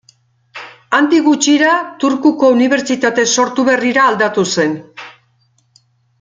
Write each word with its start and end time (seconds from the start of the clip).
Handik 0.99 1.27
gutxira 1.27 1.73
Turkuko 2.05 2.49
Unibertsitate 2.55 3.27
sortu 3.35 3.67
berrira 3.69 4.07
aldatu 4.13 4.47
zen. 4.57 4.75